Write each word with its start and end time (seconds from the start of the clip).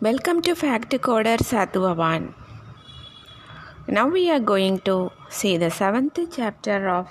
Welcome 0.00 0.42
to 0.42 0.54
Fact 0.54 0.92
Coder 1.00 1.38
Sathuavan. 1.40 2.34
Now 3.88 4.08
we 4.08 4.30
are 4.30 4.40
going 4.40 4.78
to 4.80 5.10
see 5.28 5.56
the 5.56 5.70
seventh 5.70 6.18
chapter 6.30 6.86
of 6.88 7.06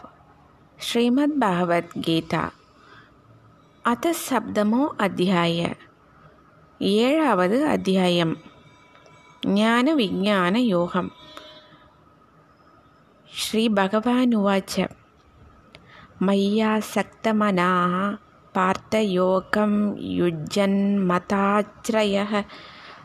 Srimad 0.79 1.31
Bhagavad 1.39 1.87
Gita. 2.07 2.43
அத 3.85 4.11
சப்தமோ 4.29 4.81
அத்தியாய 4.97 5.71
ஏழாவது 6.79 7.57
அத்தியாயம் 7.67 8.35
ஞான 9.47 9.95
விஞ்ஞான 9.95 10.61
யோகம் 10.61 11.09
ஸ்ரீ 13.31 13.65
பகவானுவாச்ச 13.69 14.89
மய்யா 16.21 16.71
சக்தமனா 16.93 17.71
பார்த்த 18.51 19.03
யோகம் 19.03 19.79
யுஜன் 20.19 20.79
மதாச்சிரய 21.09 22.45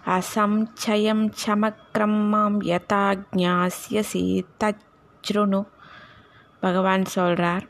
असंशयं 0.08 1.22
चमक्रं 1.36 2.14
मां 2.32 2.50
यथा 2.66 3.04
ज्ञास्यसि 3.34 4.26
தச்ருணு 4.62 5.62
பகவான் 6.64 7.04
சொல்கிறார் 7.06 7.66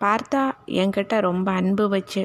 பார்த்தா 0.00 0.42
என்கிட்ட 0.74 1.14
ரொம்ப 1.20 1.48
அன்பு 1.52 1.84
வச்சு 1.88 2.22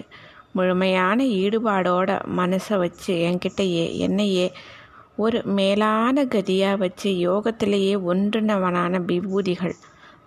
முழுமையான 0.52 1.26
ஈடுபாடோட 1.42 2.12
மனசை 2.38 2.78
வச்சு 2.78 3.14
என்கிட்டயே 3.28 3.86
என்னையே 3.98 4.48
ஒரு 5.16 5.40
மேலான 5.56 6.24
கதியாக 6.26 6.78
வச்சு 6.78 7.10
யோகத்திலேயே 7.28 7.94
ஒன்றினவனான 8.04 9.02
விபூதிகள் 9.06 9.76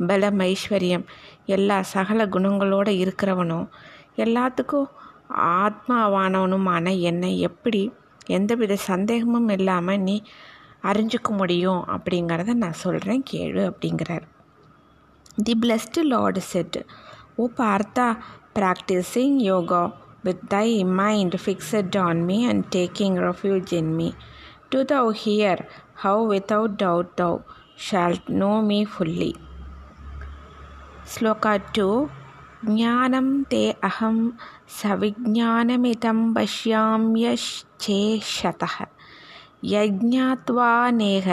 பலம் 0.07 0.41
ஐஸ்வர்யம் 0.47 1.07
எல்லா 1.47 1.79
சகல 1.93 2.27
குணங்களோடு 2.27 2.93
இருக்கிறவனும் 3.03 3.67
எல்லாத்துக்கும் 4.17 4.89
ஆத்மாவானவனுமான 5.59 6.91
என்னை 7.03 7.33
எப்படி 7.41 7.83
எந்தவித 8.38 8.78
சந்தேகமும் 8.90 9.50
இல்லாமல் 9.50 10.04
நீ 10.08 10.16
அறிஞ்சிக்க 10.84 11.30
முடியும் 11.32 11.82
அப்படிங்கிறத 11.94 12.54
நான் 12.64 12.82
சொல்கிறேன் 12.84 13.24
கேளு 13.32 13.62
அப்படிங்கிறார். 13.70 14.26
The 15.46 15.54
blessed 15.64 16.04
lord 16.12 16.42
said 16.52 16.78
O 17.36 17.46
Partha 17.58 18.06
practising 18.58 19.38
yoga 19.50 19.82
with 20.24 20.44
thy 20.54 20.68
mind 21.00 21.36
fixed 21.44 21.98
on 22.06 22.22
me 22.24 22.38
and 22.46 22.66
taking 22.76 23.18
refuge 23.28 23.74
in 23.82 23.94
me 24.00 24.10
to 24.74 24.80
thou 24.94 25.10
hear 25.24 25.62
how 26.04 26.22
without 26.34 26.78
doubt 26.84 27.14
thou 27.22 27.34
shall 27.88 28.18
know 28.42 28.54
me 28.70 28.80
fully 28.94 29.32
sloka 31.14 31.54
two 31.78 31.90
ज्ञानं 32.69 33.29
ते 33.53 33.63
अहं 33.89 34.17
सविज्ञानमिदं 34.81 36.21
पश्याम्यश्चेषतः 36.35 37.27
यज्ञात्वा 39.75 40.71
नेह 41.01 41.27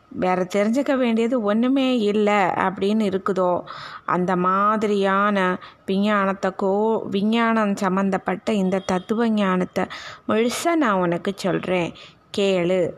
வேறு 0.10 0.48
தெரிஞ்சுக்க 0.56 0.98
வேண்டியது 0.98 1.42
ஒன்றுமே 1.42 2.00
இல்லை 2.00 2.34
அப்படின்னு 2.34 3.06
இருக்குதோ? 3.10 3.64
அந்த 4.06 4.36
மாதிரியான 4.36 5.60
விஞ்ஞானத்தைக்கோ 5.88 7.02
விஞ்ஞானம் 7.10 7.76
சம்மந்தப்பட்ட 7.76 8.54
இந்த 8.54 8.80
தத்துவ 8.80 9.30
ஞானத்தை 9.30 9.86
முழுசாக 10.28 10.76
நான் 10.76 11.00
உனக்கு 11.00 11.34
சொல்கிறேன் 11.36 11.94
கேளு. 12.38 12.92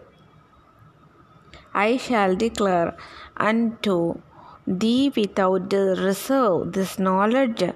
I 1.71 2.01
shall 2.09 2.37
declare 2.43 2.97
and 3.33 3.73
to 3.73 4.13
thee 4.77 5.11
without 5.15 5.93
reserve 5.93 6.69
this 6.77 6.97
knowledge 6.97 7.75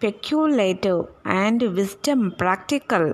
speculative 0.00 1.02
and 1.24 1.62
wisdom 1.62 2.34
practical 2.36 3.12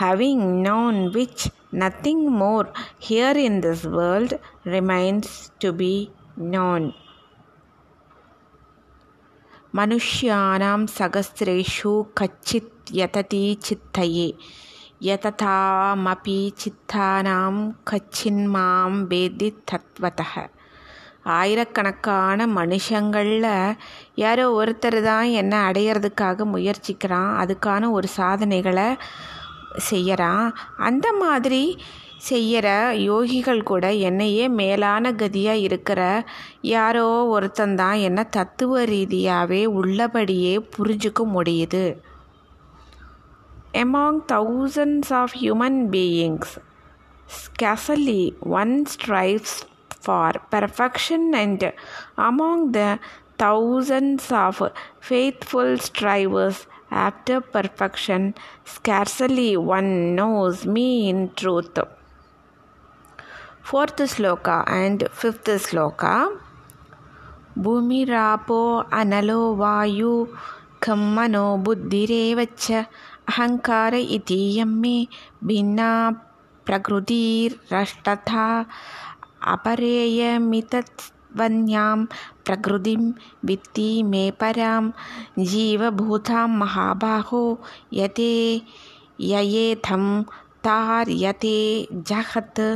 having 0.00 0.38
known 0.38 0.94
which 1.12 1.59
nothing 1.73 2.21
more 2.33 2.67
here 2.99 3.35
in 3.47 3.55
this 3.61 3.81
world 3.97 4.33
remains 4.75 5.29
to 5.59 5.71
be 5.73 5.95
known 6.53 6.83
मनुष्याणां 9.73 10.77
सहस्रेषु 10.87 11.93
कच्चित् 12.19 12.91
यतति 12.93 13.43
चित्तये 13.63 14.27
यततामपि 15.03 16.37
चित्तानां 16.61 17.53
कच्चिन्मां 17.89 18.91
वेदि 19.11 19.49
तत्त्वतः 19.71 20.33
ஆயிரக்கணக்கான 21.35 22.39
மனுஷங்களில் 22.57 23.47
யாரோ 24.23 24.43
ஒருத்தர் 24.59 24.97
தான் 25.01 25.29
என்னை 25.41 25.59
அடையிறதுக்காக 25.69 26.45
முயற்சிக்கிறான் 26.55 27.31
அதுக்கான 27.43 27.89
ஒரு 27.97 28.07
சாதனைகளை 28.17 28.89
செய்கிறான் 29.76 30.54
அந்த 30.76 31.12
மாதிரி 31.12 31.78
செய்கிற 32.16 32.92
யோகிகள் 32.92 33.62
கூட 33.62 33.92
என்னையே 33.92 34.48
மேலான 34.48 35.12
கதியாக 35.12 35.60
இருக்கிற 35.60 36.24
யாரோ 36.60 37.26
ஒருத்தன் 37.26 37.74
தான் 37.74 37.96
என்னை 37.96 38.24
தத்துவ 38.28 38.84
ரீதியாகவே 38.84 39.64
உள்ளபடியே 39.64 40.58
புரிஞ்சுக்க 40.58 41.24
முடியுது. 41.34 41.96
Among 43.72 44.18
thousands 44.32 45.10
of 45.10 45.30
human 45.40 45.86
beings 45.90 46.68
scarcely 47.30 48.32
one 48.40 48.86
strives 48.98 49.52
for 50.00 50.34
perfection 50.50 51.32
and 51.32 51.74
among 52.16 52.72
the 52.72 52.98
thousands 53.42 54.30
of 54.30 54.54
faithful 55.08 55.76
strivers 55.76 56.56
after 56.90 57.40
perfection, 57.40 58.34
scarcely 58.64 59.56
one 59.56 60.14
knows 60.14 60.66
me 60.66 61.08
in 61.08 61.30
truth. 61.34 61.78
Fourth 63.62 63.96
sloka 63.96 64.64
and 64.66 65.08
fifth 65.12 65.44
sloka 65.44 66.36
Bhumi 67.56 68.06
rapo 68.06 68.84
analo 68.90 69.56
vayu 69.56 70.28
kammano 70.80 71.62
buddhirevacha 71.62 72.86
ahankara 73.28 74.00
iti 74.16 74.58
yammi 74.58 75.08
bhinna 75.44 76.16
prakruti 76.64 77.50
rashtatha 77.68 78.66
apareya 79.54 80.30
mitat 80.50 80.88
अपरेयमितत्वन्यां 81.29 82.05
प्रकृतिं 82.45 83.01
वित्ति 83.45 83.87
मे 84.03 84.23
परां 84.41 84.83
जीवभूतां 85.45 86.47
महाबाहो 86.51 87.43
यते 87.93 88.33
ययेथं 89.23 90.05
तार्यते 90.65 91.57
जगत् 92.11 92.67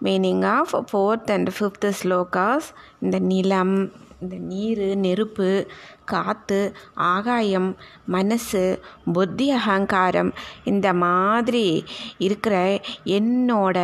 meaning 0.00 0.44
of 0.52 0.72
fourth 0.88 1.28
and 1.30 1.50
fifth 1.56 1.84
slokas 1.98 2.68
இந்த 3.02 3.16
நிலம் 3.26 3.74
இந்த 4.22 4.36
நீர் 4.48 4.80
நெருப்பு 4.98 5.50
காற்று 6.04 6.58
ஆகாயம் 7.10 7.68
மனசு 8.14 8.62
புத்தி 9.12 9.46
அகங்காரம் 9.58 10.32
இந்த 10.64 10.88
மாதிரி 11.04 11.64
இருக்கிற 12.26 12.56
என்னோட 13.18 13.78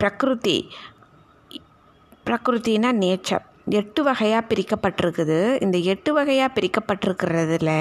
பிரகிருதி 0.00 0.58
பிரகிருத்தினா 2.25 2.91
நேச்சர். 3.03 3.43
எட்டு 3.69 4.03
வகையாக 4.03 4.45
பிரிக்கப்பட்டிருக்குது. 4.49 5.61
இந்த 5.61 5.77
எட்டு 5.77 6.13
வகையாக 6.13 6.53
பிரிக்கப்பட்டிருக்கிறதுல 6.55 7.71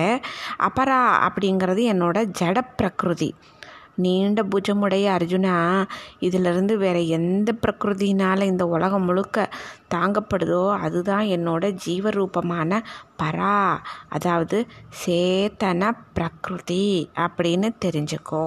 அபரா 0.58 1.00
அப்படிங்கிறது 1.28 1.82
என்னோட 1.92 2.18
ஜட 2.40 2.60
பிரகிருதி. 2.76 3.34
நீண்ட 3.94 4.42
புஜமுடைய 4.42 5.06
அர்ஜுனா 5.16 5.56
இதிலிருந்து 6.18 6.78
வேறு 6.78 7.08
எந்த 7.08 7.52
பிரகிருதினால் 7.62 8.42
இந்த 8.42 8.66
உலகம் 8.66 9.04
முழுக்க 9.04 9.48
தாங்கப்படுதோ 9.94 10.76
அதுதான் 10.76 11.24
என்னோட 11.24 11.78
ஜீவரூபமான 11.86 12.80
பரா. 13.22 13.76
அதாவது 14.08 14.66
சேத்தன 15.06 15.90
பிரகிருதி 16.14 17.10
அப்படின்னு 17.16 17.70
தெரிஞ்சுக்கோ. 17.84 18.46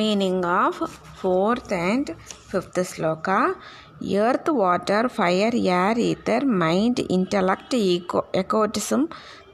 meaning 0.00 0.44
of 0.44 0.76
fourth 1.20 1.70
and 1.72 2.14
fifth 2.50 2.78
sloka. 2.92 3.40
Earth 4.26 4.48
water 4.48 5.08
fire 5.08 5.52
air 5.54 5.96
ether 6.10 6.44
mind 6.44 6.98
intellect 7.16 7.72
eco 7.74 8.26
egotism 8.40 9.02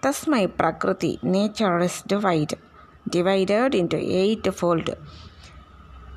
thus 0.03 0.27
my 0.27 0.47
prakriti 0.47 1.19
nature 1.23 1.79
is 1.89 1.97
divided 2.13 2.59
divided 3.17 3.75
into 3.75 3.99
eightfold. 3.99 4.89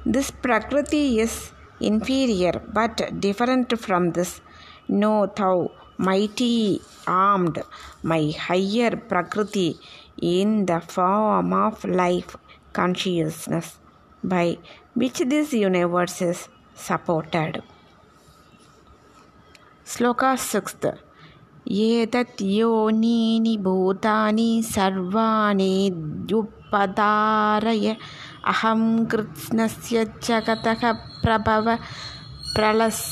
This 0.05 0.31
prakriti 0.31 1.19
is 1.19 1.51
inferior 1.79 2.53
but 2.77 3.19
different 3.19 3.77
from 3.85 4.11
this. 4.13 4.41
No 4.87 5.13
thou 5.27 5.71
mighty 5.97 6.81
armed 7.05 7.61
my 8.03 8.31
higher 8.45 8.95
prakriti 8.95 9.77
in 10.21 10.65
the 10.65 10.79
form 10.79 11.53
of 11.53 11.83
life 11.85 12.35
consciousness. 12.71 13.82
By 14.23 14.47
which 14.95 15.19
this 15.25 15.53
universe 15.61 16.19
is 16.23 16.41
supported. 16.79 17.53
Sloka 19.87 20.29
sixth 20.51 20.87
ஏதத் 21.87 22.41
யோனீனி 22.57 23.55
பூதானி 23.65 24.47
சர்வாணி 24.73 25.73
துப்பதாரய 26.29 27.87
அகம் 28.45 28.87
கிருத்ஸ்னஸ்ய 29.07 29.99
ஜகதக 30.27 30.93
பிரபவ 31.23 31.75
பிரளஸ் 32.55 33.05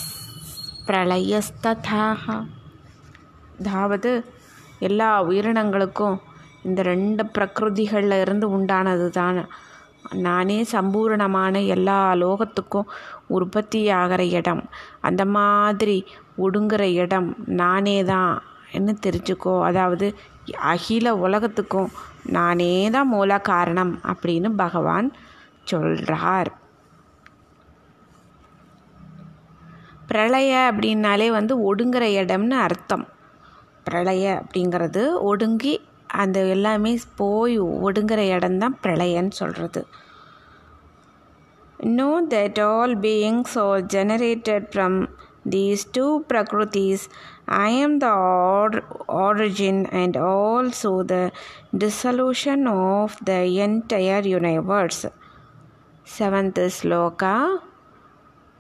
பிரளயஸ்ததாக 0.88 2.26
அதாவது 3.60 4.12
எல்லா 4.80 5.10
உயிரினங்களுக்கும் 5.24 6.18
இந்த 6.64 6.82
ரெண்டு 6.84 7.26
பிரகிருதிகளில் 7.36 8.18
இருந்து 8.22 8.48
உண்டானது 8.50 9.10
தான் 9.10 9.42
நானே 10.14 10.66
சம்பூரணமான 10.72 11.66
எல்லா 11.66 12.14
லோகத்துக்கும் 12.14 12.90
உற்பத்தி 13.28 13.90
ஆகிற 13.90 14.26
இடம். 14.26 14.64
அந்த 15.02 15.26
மாதிரி 15.26 16.06
ஒடுங்குற 16.38 16.82
இடம் 16.82 17.36
நானே 17.46 18.04
தான் 18.04 18.42
என்ன 18.72 18.96
தெரிஞ்சுக்கோ. 19.08 19.62
அதாவது 19.62 20.16
அகில 20.58 21.16
உலகத்துக்கும் 21.16 21.90
நானே 22.26 22.90
தான் 22.90 23.08
மூல 23.08 23.40
காரணம் 23.40 24.00
அப்படின்னு 24.04 24.50
பகவான் 24.50 25.12
சொல்கிறார் 25.64 26.60
பிரளய 30.08 30.72
அப்படின்னாலே 30.74 31.32
வந்து 31.32 31.76
ஒடுங்குற 31.76 32.06
இடம்னு 32.22 32.58
அர்த்தம். 32.68 33.08
பிரளய 33.84 34.44
அப்படிங்கிறது 34.44 35.14
ஒடுங்கி 35.14 35.82
அந்த 36.18 36.40
எல்லாமே 36.46 36.94
போய் 37.16 37.58
ஒடுங்குற 37.88 38.22
இடம்தான் 38.36 38.78
பிரளயன்னு 38.84 39.36
சொல்கிறது 39.36 39.82
know 41.94 42.10
that 42.30 42.60
all 42.68 42.96
beings 43.00 43.56
are 43.58 43.82
generated 43.86 44.68
from 44.72 44.98
these 45.50 45.84
two 45.92 46.06
prakritis 46.28 47.06
I 47.62 47.70
am 47.78 47.96
the 47.98 48.10
origin 49.22 49.82
and 50.02 50.18
also 50.34 50.92
the 51.06 51.18
dissolution 51.78 52.66
of 52.90 53.18
the 53.24 53.38
entire 53.66 54.28
universe 54.28 55.06
seventh 56.18 56.62
sloka 56.78 57.36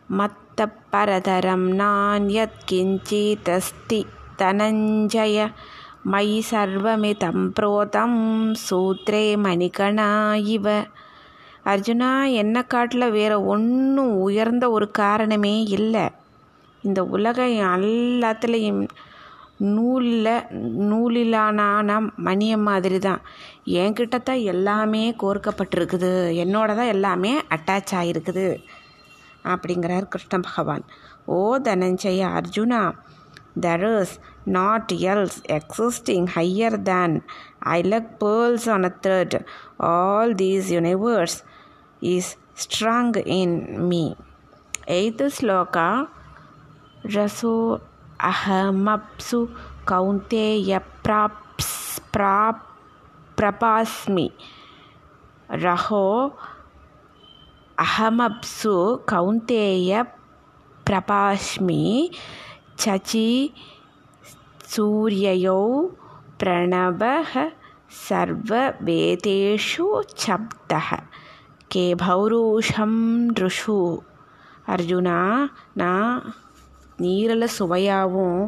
மத்த 0.09 0.65
பரதரம் 0.89 1.67
நான் 1.73 2.25
யத் 2.29 2.59
கிஞ்சித் 2.71 3.51
அஸ்தி 3.51 4.01
தனஞ்சய 4.37 5.37
मयि 6.06 6.40
सर्वमिदं 6.42 7.38
प्रोतं 7.50 8.12
சூத்ரே 8.66 9.24
மணிகணா 9.36 10.10
இவ 10.48 10.66
அர்ஜுனா 11.66 12.10
என்னை 12.32 12.62
காட்டில் 12.66 13.06
வேறு 13.10 13.36
ஒன்றும் 13.44 14.12
உயர்ந்த 14.18 14.64
ஒரு 14.70 14.86
காரணமே 14.90 15.54
இல்லை 15.68 16.04
இந்த 16.84 17.00
உலகம் 17.08 17.54
எல்லாத்துலேயும் 17.62 18.82
நூலில் 19.66 20.32
நூலிலான 20.88 21.98
மணிய 22.18 22.54
மாதிரி 22.58 22.98
தான் 22.98 23.22
என்கிட்ட 23.76 24.16
தான் 24.20 24.46
எல்லாமே 24.46 25.04
கோர்க்கப்பட்டிருக்குது 25.22 26.10
என்னோட 26.44 26.70
தான் 26.74 26.92
எல்லாமே 26.94 27.32
அட்டாச் 27.48 27.94
ஆகிருக்குது 27.94 28.46
அப்படிங்கிறார் 29.44 30.08
கிருஷ்ண 30.08 30.38
பகவான் 30.40 30.84
ஓ 31.28 31.40
Dhananjaya 31.66 32.22
Arjuna 32.32 32.80
There 33.55 34.01
is 34.01 34.19
not 34.45 34.91
else 34.91 35.41
existing 35.49 36.27
higher 36.27 36.77
than 36.77 37.23
I 37.61 37.81
like 37.81 38.19
pearls 38.19 38.67
on 38.67 38.85
a 38.85 38.89
thread. 38.89 39.45
All 39.79 40.33
these 40.33 40.71
universe 40.71 41.43
is 42.01 42.37
strung 42.55 43.15
in 43.15 43.89
me. 43.89 44.15
Eighth 44.87 45.19
sloka 45.19 46.07
Raso 47.03 47.81
ahamapsu 48.19 49.49
kaunteya 49.85 50.81
praps 51.03 51.99
prap 52.11 52.61
prapasmi 53.35 54.31
raho 55.49 56.31
ahamapsu 57.77 59.03
kaunteya 59.05 60.05
prapasmi 60.85 62.13
Sasi 62.81 63.53
சூரியயோ 64.73 65.59
Pranava 66.39 67.01
சர்வவேதேஷு 68.03 69.85
சப்தக 70.23 70.89
K 71.73 71.83
பௌரூஷம் 72.03 73.01
ருஷு. 73.39 73.79
Arjuna 74.73 75.19
நான் 75.81 76.33
நீரில் 77.03 77.53
சுவையாகவும் 77.57 78.43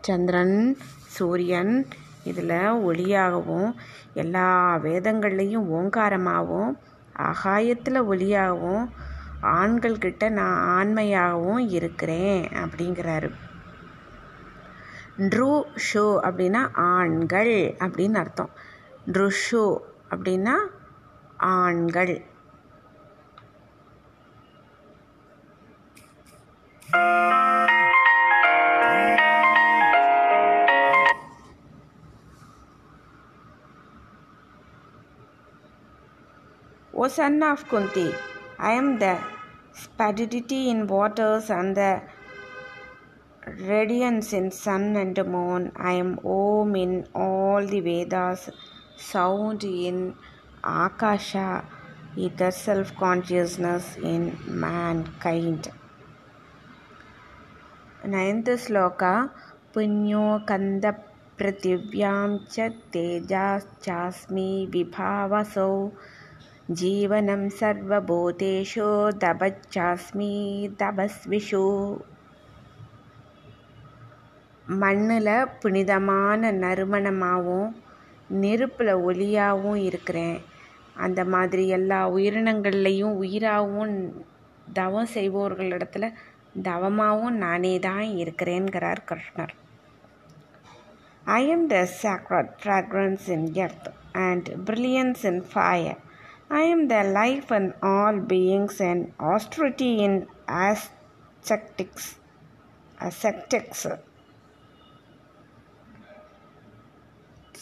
சந்திரன் 0.00 0.58
சூரியன் 1.16 1.74
இதில் 2.24 2.58
ஒளியாகவும் 2.88 3.70
எல்லா 4.22 4.48
வேதங்கள்லேயும் 4.86 5.70
ஓங்காரமாகவும் 5.78 6.72
ஆகாயத்தில் 7.30 8.06
ஒளியாகவும் 8.12 8.86
ஆண்கள்கிட்ட 9.60 10.28
நான் 10.40 10.60
ஆண்மையாகவும் 10.76 11.64
இருக்கிறேன் 11.78 12.44
அப்படிங்கிறாரு. 12.62 13.30
ன்ரு 15.18 15.48
ஷோ 15.88 16.04
அப்படின்னா 16.26 16.60
ஆண்கள் 16.74 17.52
அப்படின்னு 17.78 18.14
அர்த்தம் 18.14 18.50
ன்ருஷு 19.12 19.64
அப்படின்னா 20.10 20.54
ஆண்கள் 21.36 22.14
O 36.96 37.08
son 37.08 37.42
of 37.42 37.68
Kunti, 37.68 38.14
I 38.58 38.72
am 38.72 38.98
the 38.98 39.18
spadidity 39.74 40.68
in 40.68 40.86
waters 40.86 41.50
and 41.50 41.76
the 41.76 42.00
radiance 43.46 44.32
in 44.32 44.50
sun 44.50 44.96
and 44.96 45.16
moon. 45.26 45.72
I 45.76 45.92
am 45.92 46.18
Om 46.24 46.76
in 46.76 47.06
all 47.14 47.66
the 47.66 47.80
Vedas, 47.80 48.50
sound 48.96 49.64
in 49.64 50.14
Akasha, 50.62 51.64
ether 52.16 52.50
self 52.50 52.94
consciousness 52.96 53.96
in 53.96 54.38
mankind. 54.46 55.70
Ninth 58.04 58.46
sloka 58.46 59.30
Punyo 59.72 60.46
Kanda 60.46 60.96
Prithivyam 61.38 62.52
Cha 62.52 62.70
Tejas 62.92 63.66
Chasmi 63.82 64.70
Vibhavasau 64.70 65.92
जीवनं 66.70 67.48
chasmi 67.50 69.12
तपश्चास्मि 69.22 70.28
तपस्विषु 70.80 71.64
மண்ணில் 74.66 75.50
புனிதமான 75.60 76.50
நறுமணமாகவும் 76.52 77.72
நெருப்பில் 78.30 78.92
ஒளியாகவும் 79.02 79.80
இருக்கிறேன் 79.84 80.38
அந்த 80.96 81.24
மாதிரி 81.24 81.68
எல்லா 81.68 81.98
உயிரினங்கள்லேயும் 82.08 83.16
உயிராகவும் 83.16 83.92
தவம் 84.72 85.10
செய்பவர்களிடத்துல 85.14 86.08
தவமாகவும் 86.62 87.36
நானே 87.36 87.78
தான் 87.78 88.08
இருக்கிறேன்கிறார் 88.16 89.02
கிருஷ்ணர் 89.04 89.54
I 91.26 91.42
am 91.48 91.66
the 91.66 91.76
sacred 92.02 92.50
fragrance 92.62 93.26
in 93.28 93.46
earth 93.54 93.90
and 94.12 94.48
brilliance 94.64 95.22
in 95.24 95.42
fire 95.52 96.00
I 96.48 96.70
am 96.70 96.86
the 96.86 97.02
life 97.02 97.52
and 97.52 97.72
all 97.82 98.20
beings 98.26 98.80
and 98.82 99.04
austerity 99.18 99.90
in 99.98 100.18
ascetics 100.64 102.10
ascetics 103.00 103.86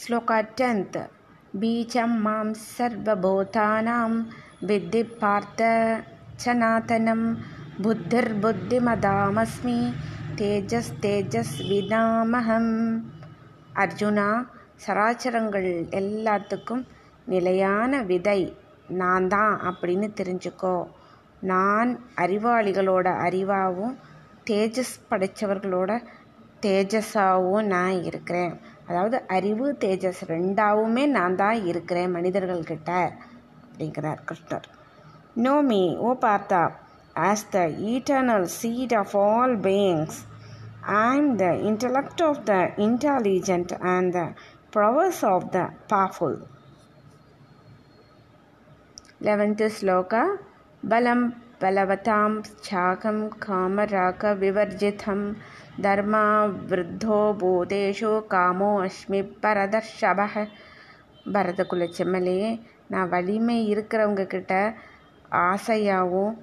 shloka 0.02 0.40
tenth 0.60 0.98
बीजं 1.56 2.12
मां 2.24 2.48
सर्वभूतानां 2.66 4.12
विद्धि 4.66 5.04
पार्थ 5.22 5.62
सनातनं 6.40 7.22
बुद्धिर्बुद्धिमदामस्मि 7.84 9.80
தேஜஸ்தேஜஸ்வினாமகம் 11.40 12.74
அர்ஜுனா 13.84 14.26
சராச்சரங்கள் 14.84 15.68
எல்லாத்துக்கும் 16.00 16.84
நிலையான 17.26 18.02
விதை 18.04 18.42
நான் 19.00 19.26
தான் 19.28 19.56
அப்படின்னு 19.70 20.10
தெரிஞ்சுக்கோ 20.20 20.76
நான் 21.44 21.92
அறிவாளிகளோட 22.18 23.08
அறிவாகவும் 23.26 23.96
தேஜஸ் 24.50 24.94
படைத்தவர்களோட 25.10 25.92
தேஜஸாகவும் 26.62 27.68
நான் 27.68 27.98
இருக்கிறேன் 28.04 28.56
அதாவது 28.87 29.19
அறிவு 29.27 29.67
தேஜஸ் 29.81 30.23
ரெண்டாவுமே 30.29 31.07
நான் 31.07 31.37
தான் 31.37 31.61
இருக்கிறேன் 31.65 32.15
மனிதர்கள்கிட்ட 32.15 32.93
அப்படிங்கிறார் 33.63 34.23
கிருஷ்ணர் 34.27 34.67
know 35.37 35.55
me 35.63 35.83
O 35.99 36.11
Partha 36.25 36.63
as 37.23 37.47
the 37.51 37.61
eternal 37.93 38.49
seed 38.59 38.93
of 38.93 39.15
all 39.17 39.55
beings 39.61 40.19
I 41.01 41.05
am 41.17 41.31
the 41.37 41.49
intellect 41.71 42.23
of 42.23 42.43
the 42.45 42.55
intelligent 42.79 43.75
and 43.87 44.11
the 44.13 44.23
prowess 44.77 45.23
of 45.25 45.49
the 45.51 45.61
powerful. 45.89 46.35
11th 49.23 49.63
sloka 49.77 50.23
பலம் 50.89 51.27
பலவதாம் 51.61 52.37
சாகம் 52.61 53.21
Kamaraka 53.45 54.31
விவர்ஜிதம் 54.41 55.27
ధర్మావృద్ధో 55.81 57.35
காமோ 57.39 58.19
కామోస్మి 58.31 59.23
పరదర్శభ 59.41 60.21
பரதகுல 61.33 61.87
செம்மலே 61.99 62.61
நான் 62.89 63.09
வலிமை 63.09 63.75
இருக்கிறவங்கக்கிட்ட 63.75 64.75
ஆசையாகவும் 65.31 66.35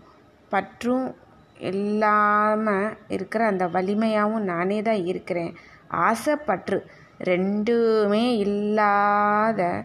பற்றும் 0.50 1.15
இல்லாமல் 1.59 2.98
இருக்கிற 3.07 3.45
அந்த 3.45 3.67
வலிமையாகவும் 3.67 4.48
நானே 4.51 4.81
தான் 4.81 5.05
இருக்கிறேன். 5.05 5.53
ஆசை 5.88 6.36
பற்று 6.36 6.86
ரெண்டுமே 7.24 8.38
இல்லாத 8.38 9.83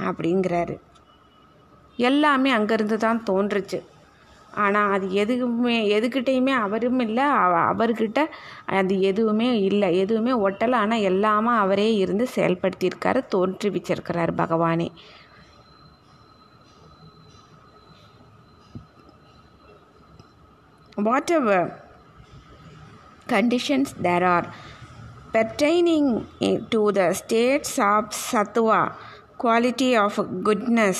அப்படிங்கிறாரு. 0.07 0.75
எல்லாமே 1.99 2.49
அங்கேருந்து 2.57 2.97
தான் 2.97 3.25
தோன்றுச்சு. 3.29 3.79
ஆனால் 4.53 4.91
அது 4.91 5.11
எதுவுமே 5.11 5.99
எதுக்கிட்டேயுமே 5.99 6.49
அவரும் 6.49 6.99
இல்லை. 6.99 7.23
அவர்கிட்ட 7.23 8.25
அது 8.65 8.99
எதுவுமே 8.99 9.59
இல்லை. 9.59 9.97
எதுவுமே 9.97 10.49
ஒட்டலை. 10.49 10.73
ஆனால் 10.73 10.99
எல்லாமே 10.99 11.49
அவரே 11.49 11.93
இருந்து 11.93 12.27
செயல்படுத்தியிருக்காரு 12.35 13.21
தோற்றுவிச்சிருக்கிறார் 13.35 14.33
பகவானே. 14.37 14.89
Whatever 21.29 21.89
conditions 23.29 24.01
there 24.01 24.23
are 24.23 24.71
pertaining 25.35 26.07
to 26.71 26.95
the 26.95 27.13
states 27.19 27.71
of 27.79 28.03
sattva, 28.31 28.91
quality 29.43 29.97
of 29.97 30.13
goodness, 30.43 30.99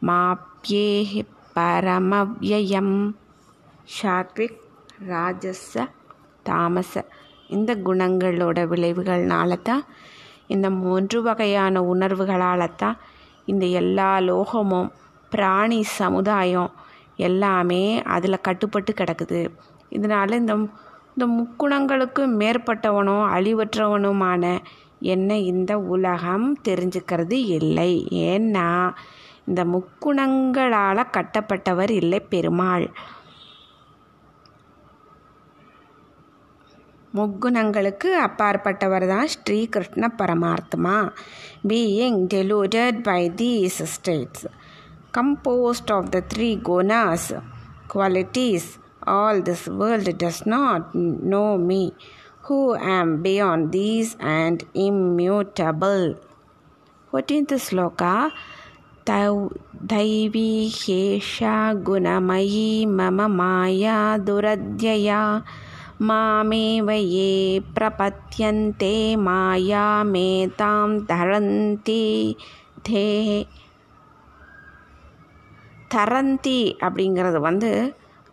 माप्येः 0.04 1.12
பரமவ்யயம் 1.56 2.94
Satwik 3.94 4.60
ராஜஸ 5.08 5.82
தாமச 6.46 7.02
இந்த 7.50 7.70
குணங்களோட 7.82 8.58
விளைவுகள்னால 8.70 9.58
தான் 9.62 9.82
இந்த 10.46 10.68
மூன்று 10.78 11.18
வகையான 11.22 11.82
உணர்வுகளால் 11.84 12.64
தான் 12.76 12.96
இந்த 13.48 13.66
எல்லா 13.80 14.08
லோகமும் 14.28 14.88
பிராணி 15.32 15.80
சமுதாயம் 15.98 16.72
எல்லாமே 17.18 17.82
அதில் 18.14 18.44
கட்டுப்பட்டு 18.46 18.94
கிடக்குது 18.94 19.40
இதனால் 19.92 20.40
இந்த 20.40 20.54
இந்த 21.10 21.26
முக்குணங்களுக்கு 21.32 22.24
மேற்பட்டவனும் 22.38 23.24
அழிவற்றவனுமான 23.34 24.44
என்ன 24.99 25.37
இந்த 25.37 25.79
உலகம் 25.79 26.57
தெரிஞ்சுக்கிறது 26.67 27.31
இல்லை. 27.31 28.07
ஏன்னா 28.09 28.93
இந்த 29.45 29.65
முக்குணங்களால் 29.65 31.07
கட்டப்பட்டவர் 31.11 31.89
இல்லை 31.89 32.19
பெருமாள். 32.19 32.91
முக்குணங்களுக்கு 37.15 38.07
அப்பாற்பட்டவர் 38.25 39.07
தான் 39.07 39.27
Shri 39.27 39.67
Krishna 39.67 40.11
Paramatma 40.17 41.13
being 41.67 42.27
deluded 42.33 43.03
by 43.03 43.29
these 43.29 43.83
states 43.83 44.45
composed 45.17 45.89
of 45.89 46.05
the 46.11 46.23
three 46.35 46.61
gunas, 46.65 47.43
qualities, 47.93 48.61
all 49.07 49.45
this 49.45 49.69
world 49.69 50.23
does 50.23 50.39
not 50.45 50.81
know 51.29 51.57
me, 51.67 51.93
who 52.46 52.74
am 52.74 53.22
beyond 53.22 53.72
these 53.72 54.16
and 54.20 54.64
immutable. 54.76 56.16
14th 57.12 57.54
sloka 57.58 58.30
दैवी 59.06 60.50
ह्येषा 60.74 61.54
गुणमयी 61.86 62.84
मम 62.86 63.20
माया 63.30 63.96
दुरध्यया 64.26 65.22
मामेव 66.00 66.90
ये 66.90 67.32
प्रपद्यन्ते 67.74 68.94
मायामेतां 69.26 70.88
धरन्ति 71.08 72.04
ते 72.86 73.02
தரந்தி 75.94 76.60
அப்படிங்கிறது 76.86 77.38
வந்து 77.46 77.70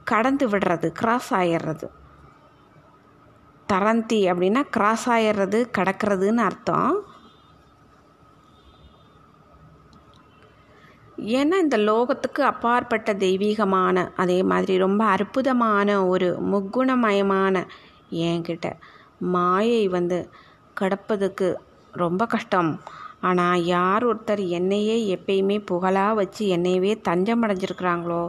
கடந்து 0.08 0.46
விடுறது 0.52 0.88
கிராஸ் 1.00 1.32
ஆயிடுறது 1.40 1.88
தரந்தி 3.69 4.21
அப்படின்னா 4.31 4.63
கிராஸ் 4.77 5.07
ஆயிடுறது 5.15 5.59
கடக்கிறதுன்னு 5.79 6.43
அர்த்தம். 6.49 6.95
ஏன்னா 11.39 11.57
இந்த 11.65 11.77
லோகத்துக்கு 11.89 12.41
அப்பாற்பட்ட 12.53 13.11
தெய்வீகமான 13.25 13.97
அதே 14.23 14.39
மாதிரி 14.51 14.75
ரொம்ப 14.87 15.03
அற்புதமான 15.17 15.89
ஒரு 16.13 16.29
முக்குணமயமான 16.53 17.63
என்கிட்ட 18.29 18.69
மாயை 19.35 19.85
வந்து 19.97 20.19
கடப்பதுக்கு 20.81 21.49
ரொம்ப 22.03 22.23
கஷ்டம். 22.35 22.71
ஆனால் 23.29 23.63
யார் 23.75 24.05
ஒருத்தர் 24.09 24.43
என்னையே 24.59 24.97
எப்பயுமே 25.17 25.57
புகழாக 25.71 26.19
வச்சு 26.21 26.43
என்னையவே 26.57 26.93
தஞ்சம் 27.09 27.45
அடைஞ்சிருக்கிறாங்களோ 27.45 28.23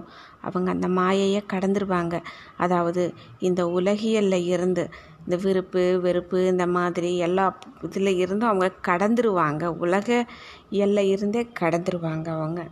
அவங்க 0.48 0.70
அந்த 0.76 0.88
மாயையை 1.00 1.42
கடந்துருவாங்க. 1.54 2.16
அதாவது 2.64 3.04
இந்த 3.48 3.62
உலகியலில் 3.80 4.48
இருந்து 4.54 4.84
இந்த 5.26 5.38
விருப்பு 5.44 6.00
வெறுப்பு 6.02 6.46
இந்த 6.46 6.66
மாதிரி 6.68 7.18
எல்லா 7.18 7.46
இதில் 7.82 8.18
இருந்தும் 8.18 8.50
அவங்க 8.50 8.72
கடந்துருவாங்க 8.88 9.66
உலக 9.78 10.26
எல்லை 10.70 11.10
இருந்தே 11.10 11.48
கடந்துருவாங்க 11.60 12.28
அவங்க 12.30 12.64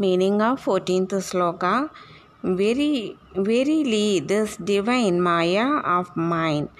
meaning 0.00 0.42
of 0.42 0.64
fourteenth 0.64 1.16
sloka 1.28 1.74
very 2.56 2.92
verily 3.42 4.08
this 4.32 4.56
divine 4.64 5.20
maya 5.20 5.68
of 5.80 6.12
mind 6.14 6.70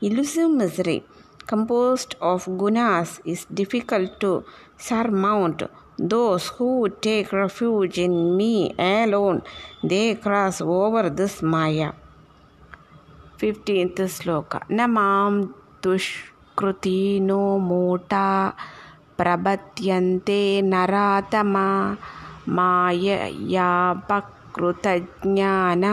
illusive 0.00 0.52
misery 0.58 0.98
composed 1.46 2.16
of 2.20 2.44
gunas 2.60 3.20
is 3.24 3.46
difficult 3.54 4.10
to 4.20 4.30
surmount. 4.78 5.62
Those 6.08 6.46
who 6.56 6.70
take 7.06 7.28
refuge 7.32 7.98
in 7.98 8.18
me 8.34 8.54
alone, 8.94 9.38
they 9.88 10.02
cross 10.24 10.56
over 10.64 11.08
this 11.14 11.38
maya 11.40 11.88
15th 13.38 14.00
sloka. 14.16 14.58
Namam 14.68 15.52
dushkruti 15.82 17.20
no 17.20 17.58
mota 17.58 18.54
prabhatyante 19.18 20.62
naratama 20.72 21.98
maya 22.48 23.94
பக்ருதஜான 24.08 25.84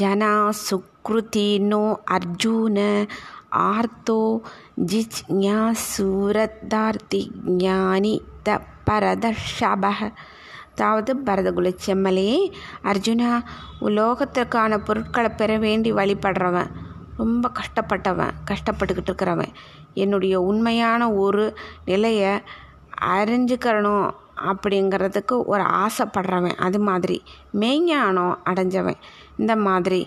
ಜನ 0.00 0.22
ಸುಕೃತಿನೋ 0.66 1.80
Arjuna 2.08 2.78
ortho 3.68 4.18
ಜಿಜ್ಞಾಸೂರದಾರ್ತಿ 4.84 5.62
ಜ್ಞಾನಿ 7.48 8.14
ತ 8.44 8.48
ಪರದ 8.84 9.24
ஷபக 9.48 10.00
அதாவது 10.72 11.14
பரதகுல 11.26 11.72
செம்மலையே 11.86 12.38
அர்ஜுனா 12.84 13.32
உலோகத்திற்கான 13.80 14.78
பொருட்களை 14.84 15.30
பெற 15.30 15.58
வேண்டி 15.58 15.92
வழிபடுறவன். 15.92 16.70
ரொம்ப 17.20 17.50
கஷ்டப்பட்டவன் 17.58 18.34
கஷ்டப்பட்டுக்கிட்டு 18.50 19.10
இருக்கிறவன் 19.10 19.52
என்னுடைய 20.02 20.34
உண்மையான 20.50 21.10
ஒரு 21.24 21.44
நிலையை 21.90 22.32
அறிஞ்சுக்கிறணும் 23.18 24.08
அப்படிங்கிறதுக்கு 24.50 25.34
ஒரு 25.52 25.64
ஆசைப்படுறவன். 25.84 26.56
அது 26.66 26.78
மாதிரி 26.88 27.16
மெய்ஞானம் 27.62 28.34
அடைஞ்சவன். 28.50 28.98
இந்த 29.40 29.54
மாதிரி 29.66 30.00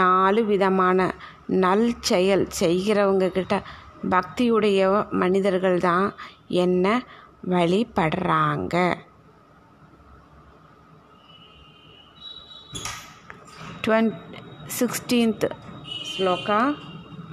நாலு 0.00 0.40
விதமான 0.50 1.08
நல் 1.62 1.88
செயல் 2.10 2.44
செய்கிறவங்கக்கிட்ட 2.60 3.56
பக்தியுடைய 4.14 4.80
மனிதர்கள் 5.22 5.78
தான் 5.88 6.06
என்ன 6.64 6.86
வழிபடுறாங்க. 7.52 8.76
Twenty 13.84 14.16
sixteenth 14.78 15.46
Sloka 16.12 16.60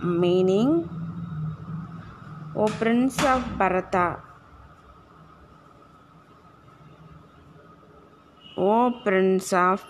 meaning 0.04 0.70
O 2.56 2.66
Prince 2.80 3.18
of 3.34 3.42
Bharata 3.60 4.08
O 8.58 8.92
Prince 9.04 9.54
of 9.54 9.84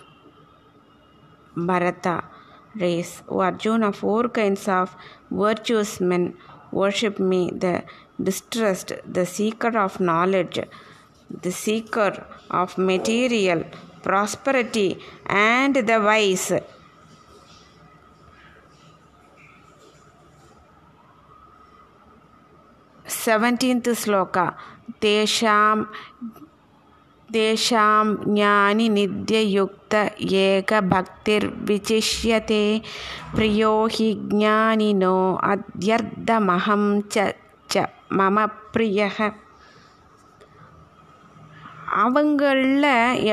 Bharata 1.56 2.16
race 2.76 3.22
O 3.28 3.40
Arjuna 3.40 3.92
four 3.92 4.28
kinds 4.28 4.66
of 4.68 4.96
virtuous 5.30 6.00
men 6.00 6.34
worship 6.72 7.18
me 7.18 7.42
the 7.64 7.74
distressed 8.28 8.92
the 9.16 9.26
seeker 9.26 9.72
of 9.86 10.00
knowledge 10.00 10.60
the 11.30 11.52
seeker 11.52 12.26
of 12.50 12.76
material 12.78 13.64
prosperity 14.02 14.98
and 15.26 15.76
the 15.76 16.00
wise. 16.00 16.52
Seventeenth 23.28 23.88
sloka 24.02 24.36
तेषां 25.02 25.76
तेषां 27.28 28.04
ज्ञानिनित्ययुक्त 28.34 29.94
एकभक्तिर्विचिष्यते 30.42 32.62
प्रियो 33.34 33.72
हि 33.94 34.08
ज्ञानिनो 34.30 35.16
अद्यर्थमहं 35.50 36.84
च 37.12 37.14
च 37.72 37.74
मम 38.20 38.36
प्रियः 38.74 39.18
அவங்களில் 41.96 42.82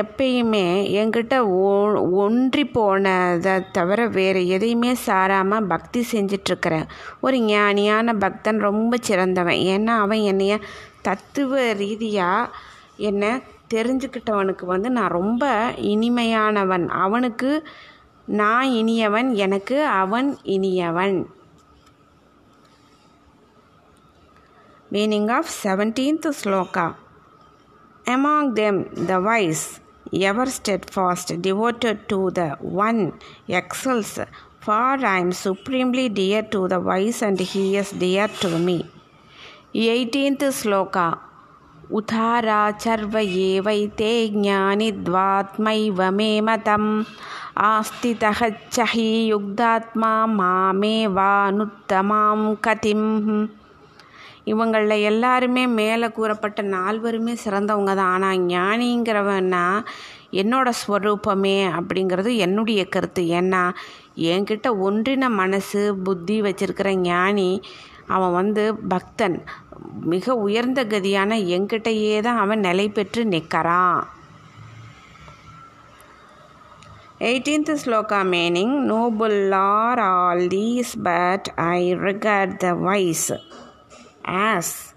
எப்பயுமே 0.00 0.66
என்கிட்ட 0.98 1.46
ஒ 1.46 1.92
ஒன்றி 2.10 2.66
போனதை 2.66 3.70
தவிர 3.72 4.08
வேறு 4.08 4.48
எதையுமே 4.48 4.96
சாராமல் 5.06 5.66
பக்தி 5.66 6.06
செஞ்சிட்ருக்கிறேன் 6.12 6.88
ஒரு 7.20 7.36
ஞானியான 7.36 8.14
பக்தன் 8.18 8.58
ரொம்ப 8.58 8.96
சிறந்தவன். 9.00 9.56
ஏன்னா 9.56 9.86
அவன் 9.86 10.18
என்னைய 10.18 10.58
தத்துவ 11.02 11.72
ரீதியாக 11.72 12.50
என்னை 12.96 13.42
தெரிஞ்சுக்கிட்டவனுக்கு 13.74 14.64
வந்து 14.64 14.90
நான் 14.90 15.10
ரொம்ப 15.10 15.72
இனிமையானவன். 15.76 16.88
அவனுக்கு 16.88 17.68
நான் 18.26 18.68
இனியவன் 18.68 19.34
எனக்கு 19.34 19.84
அவன் 19.84 20.38
இனியவன். 20.42 21.26
Meaning 24.92 25.30
of 25.30 25.50
seventeenth 25.64 26.30
sloka. 26.44 26.92
Among 28.06 28.54
them, 28.54 28.88
the 28.94 29.20
wise, 29.20 29.80
ever 30.12 30.46
steadfast, 30.46 31.42
devoted 31.42 32.08
to 32.08 32.30
the 32.30 32.56
One, 32.60 33.18
excels, 33.48 34.18
for 34.60 34.72
I 34.72 35.18
am 35.18 35.32
supremely 35.32 36.08
dear 36.08 36.42
to 36.42 36.68
the 36.68 36.80
wise 36.80 37.22
and 37.22 37.38
he 37.38 37.76
is 37.76 37.90
dear 37.90 38.28
to 38.28 38.58
me. 38.58 38.88
18th 39.74 40.52
Sloka. 40.52 41.26
उथारा 41.94 42.60
चर्व 42.82 43.16
एवैते 43.18 44.12
ज्ञानिद्वात्मैव 44.28 46.02
मे 46.12 46.40
मतम् 46.46 46.88
आस्थितः 47.64 48.40
च 48.72 48.86
हि 48.92 49.04
युग्धात्मा 49.30 50.10
मामेवानुत्तमां 50.38 52.38
कतिम् 52.64 53.06
இவங்களில் 54.52 55.04
எல்லாருமே 55.10 55.62
மேலே 55.78 56.08
கூறப்பட்ட 56.18 56.60
நால்வருமே 56.76 57.34
சிறந்தவங்க 57.44 57.92
தான். 58.00 58.12
ஆனால் 58.14 58.42
ஞானிங்கிறவன்னா 58.54 59.66
என்னோட 60.40 60.68
ஸ்வரூபமே 60.80 61.58
அப்படிங்கிறது 61.78 62.30
என்னுடைய 62.46 62.82
கருத்து. 62.94 63.22
ஏன்னா 63.40 63.62
என்கிட்ட 64.32 64.68
ஒன்றின 64.86 65.30
மனசு 65.40 65.82
புத்தி 66.06 66.36
வச்சிருக்கிற 66.46 66.90
ஞானி 67.10 67.50
அவன் 68.16 68.36
வந்து 68.40 68.64
பக்தன். 68.92 69.38
மிக 70.12 70.34
உயர்ந்த 70.46 70.80
கதியான 70.92 71.38
என்கிட்டயே 71.56 72.16
தான் 72.26 72.42
அவன் 72.44 72.62
நிலை 72.68 72.86
பெற்று 72.88 73.22
நிற்கிறான். 73.32 74.00
Eighteenth 77.28 77.70
sloka 77.82 78.18
meaning 78.32 78.74
noble 78.92 79.38
are 79.58 80.00
all 80.14 80.42
these 80.54 80.92
but 81.02 81.46
I 81.74 81.78
regard 82.06 82.56
the 82.64 82.72
wise 82.88 83.30
as 84.26 84.94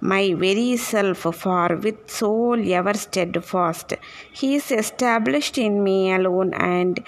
my 0.00 0.34
very 0.34 0.76
self, 0.76 1.18
for 1.18 1.76
with 1.76 2.10
soul 2.10 2.72
ever 2.72 2.94
steadfast, 2.94 3.94
He 4.32 4.54
is 4.56 4.70
established 4.70 5.58
in 5.58 5.84
me 5.84 6.12
alone 6.12 6.54
and 6.54 7.04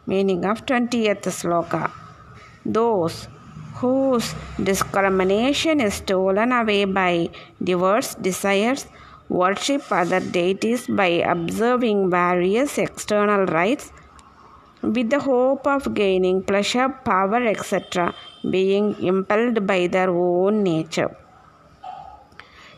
meaning 0.07 0.47
of 0.47 0.57
20th 0.71 1.29
sloka 1.43 1.87
those 2.73 3.17
whose 3.81 4.27
discrimination 4.63 5.79
is 5.79 5.91
stolen 6.05 6.51
away 6.51 6.85
by 6.85 7.31
diverse 7.65 8.11
desires 8.21 8.87
worship 9.39 9.81
other 9.89 10.21
deities 10.31 10.77
by 10.95 11.23
observing 11.23 12.11
various 12.11 12.67
external 12.75 13.43
rites 13.45 13.85
with 14.83 15.09
the 15.09 15.19
hope 15.19 15.65
of 15.65 15.93
gaining 15.93 16.43
pleasure, 16.43 16.89
power, 16.89 17.47
etc., 17.47 18.13
being 18.49 18.95
impelled 19.01 19.65
by 19.65 19.87
their 19.87 20.09
own 20.09 20.63
nature. 20.63 21.15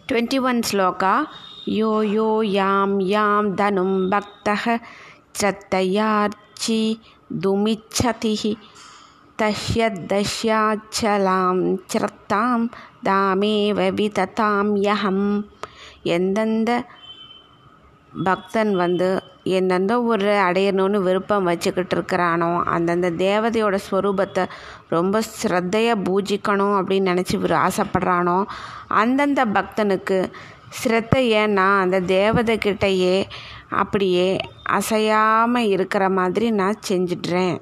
21 0.08 0.62
Sloka 0.62 1.28
Yo 1.66 2.02
Yo 2.02 2.42
Yam 2.42 3.02
Yam 3.02 3.56
Danum 3.56 4.10
Bhaktah 4.10 4.80
Chattayarchi 5.34 7.00
Dumichatihi 7.28 8.58
தஹ்யத்தஷ்யாச்சலாம் 9.40 11.64
சிரத்தாம் 11.92 12.66
தாமேவ 13.08 13.80
விததாம் 13.98 14.72
yam 14.86 15.18
எந்தெந்த 16.16 16.70
பக்தன் 18.24 18.76
வந்து 18.76 19.22
எந்தெந்த 19.44 20.02
ஒரு 20.02 20.26
அடையணும்னு 20.26 21.02
விருப்பம் 21.02 21.44
வச்சுக்கிட்டு 21.44 21.96
இருக்கிறானோ 21.96 22.64
அந்தந்த 22.64 23.12
தேவதையோட 23.12 23.78
ஸ்வரூபத்தை 23.92 24.46
ரொம்ப 24.90 25.22
ஸ்ரத்தையாக 25.42 26.04
பூஜிக்கணும் 26.04 26.76
அப்படின்னு 26.80 27.12
நினச்சி 27.12 27.34
இவர் 27.34 27.56
ஆசைப்படுறானோ 27.68 28.46
அந்தந்த 28.88 29.46
பக்தனுக்கு 29.46 30.32
ஸ்ரத்தையை 30.84 31.48
நான் 31.48 31.82
அந்த 31.82 32.00
தேவதை 32.00 32.58
கிட்டேயே 32.58 33.24
அப்படியே 33.70 34.38
அசையாமல் 34.64 35.68
இருக்கிற 35.68 36.10
மாதிரி 36.10 36.52
நான் 36.52 36.84
செஞ்சிடுறேன் 36.90 37.58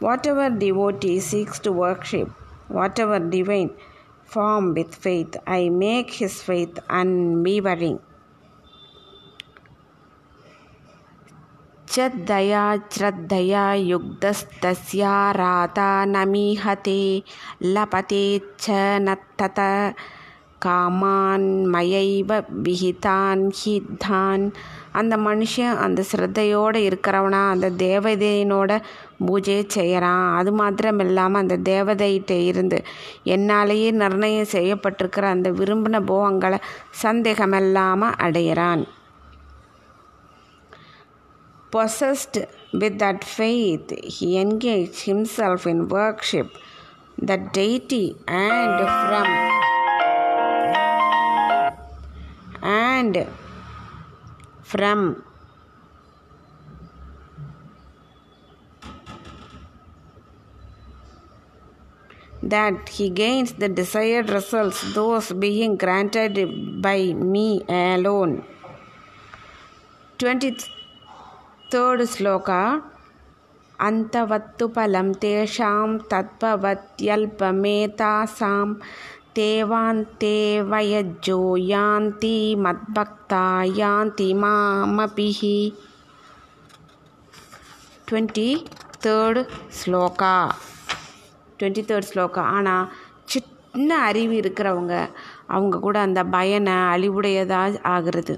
Whatever 0.00 0.50
devotee 0.50 1.20
seeks 1.20 1.58
to 1.58 1.72
worship, 1.72 2.28
whatever 2.68 3.18
divine 3.18 3.70
form 4.24 4.74
with 4.74 4.94
faith, 4.94 5.36
I 5.46 5.68
make 5.68 6.10
his 6.10 6.42
faith 6.42 6.78
unwavering. 6.90 7.98
श्रद्धया 11.87 12.63
श्रद्धया 12.91 13.63
युक्तस्तस्या 13.73 15.15
राता 15.31 15.89
नमीहते 16.07 17.01
लपते 17.65 18.25
च 18.59 18.69
न 19.01 19.15
तत 19.39 19.59
காமான் 20.65 21.45
மயைவ 21.73 22.31
விஹிதான் 22.65 23.41
ஹித்தான் 23.59 24.43
அந்த 24.91 25.13
மனுஷன் 25.17 25.79
அந்த 25.79 26.01
ஸ்ரத்தையோடு 26.11 26.79
இருக்கிறவனா 26.87 27.41
அந்த 27.49 27.67
தேவதையினோட 27.77 28.71
பூஜை 29.25 29.57
செய்கிறான் 29.67 30.25
அது 30.35 30.51
மாத்திரம் 30.51 30.99
இல்லாமல் 30.99 31.41
அந்த 31.41 31.57
தேவதைகிட்ட 31.71 32.37
இருந்து 32.45 32.79
என்னாலேயே 33.35 33.91
நிர்ணயம் 34.01 34.53
செய்யப்பட்டிருக்கிற 34.55 35.27
அந்த 35.31 35.51
விரும்பின 35.51 36.03
போகங்களை 36.05 36.59
சந்தேகமில்லாமல் 37.05 38.17
அடையிறான் 38.19 38.83
Possessed 41.70 42.38
with 42.72 42.98
that 42.98 43.24
faith, 43.24 43.90
he 44.04 44.38
engaged 44.38 45.02
himself 45.02 45.66
in 45.66 45.88
worship, 45.88 46.56
the 47.18 47.36
deity, 47.36 48.16
and 48.28 48.78
from 48.78 49.46
and 52.62 53.26
from 54.62 55.22
that 62.42 62.88
he 62.88 63.10
gains 63.10 63.52
the 63.54 63.68
desired 63.68 64.30
results, 64.30 64.94
those 64.94 65.32
being 65.32 65.76
granted 65.76 66.80
by 66.80 67.12
me 67.12 67.62
alone. 67.68 68.44
Third 71.70 72.02
sloka 72.12 72.82
antavatthu 73.78 74.70
palam 74.70 75.16
tesham 75.16 76.00
tatbhavatyalpametasam 76.10 78.82
தேவாந்தே 79.36 80.62
வயஜோ 80.62 81.70
யாந்தி 81.70 82.56
மத்பக்தா 82.56 83.64
யாந்தி 83.78 84.34
மாமபிஹி 84.34 85.74
twenty 88.08 88.66
third 89.02 89.46
sloka 89.80 90.54
twenty 91.58 91.82
third 91.82 92.12
sloka 92.12 92.52
ஆனால் 92.52 92.88
சின்ன 93.26 94.04
அறிவு 94.04 94.40
இருக்கிறவங்க 94.40 95.10
அவங்க 95.54 95.76
கூட 95.78 95.96
அந்த 96.00 96.20
பயனை 96.36 96.74
அழிவுடையதாக 96.94 97.80
ஆகிறது 97.94 98.34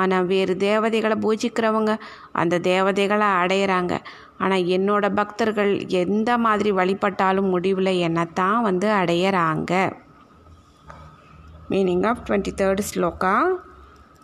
ஆனால் 0.00 0.28
வேறு 0.32 0.54
தேவதைகளை 0.56 1.16
பூஜிக்கிறவங்க 1.24 1.94
அந்த 2.32 2.60
தேவதைகளை 2.70 3.28
அடையிறாங்க 3.42 3.96
ஆனால் 4.38 4.68
என்னோட 4.76 5.08
பக்தர்கள் 5.14 5.72
எந்த 6.02 6.30
மாதிரி 6.38 6.72
வழிபட்டாலும் 6.72 7.50
முடிவில் 7.54 8.00
என்னத்தான் 8.06 8.62
வந்து 8.62 8.88
அடையிறாங்க 9.00 9.74
meaning 11.70 12.06
of 12.12 12.24
twenty 12.28 12.54
third 12.62 12.82
sloka 12.92 13.36